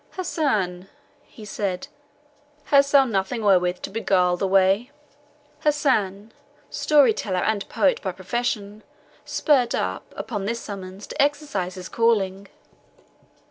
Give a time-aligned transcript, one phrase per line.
[0.13, 0.87] "Hassan,"
[1.27, 1.87] he said,
[2.63, 4.89] "hast thou nothing wherewith to beguile the way?"
[5.59, 6.31] Hassan,
[6.71, 8.81] story teller and poet by profession,
[9.25, 12.47] spurred up, upon this summons, to exercise his calling.